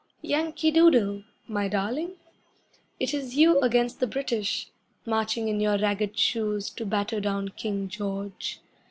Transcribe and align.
"Yankee 0.23 0.71
Doodle," 0.71 1.25
my 1.47 1.67
Darling! 1.67 2.15
It 2.99 3.13
is 3.13 3.35
you 3.37 3.59
against 3.59 3.99
the 3.99 4.07
British, 4.07 4.71
Marching 5.05 5.47
in 5.47 5.59
your 5.59 5.77
ragged 5.77 6.17
shoes 6.17 6.71
to 6.71 6.87
batter 6.87 7.19
down 7.19 7.49
King 7.49 7.87
George. 7.87 8.61